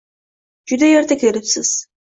[0.67, 1.77] Juda erta kelibsiz.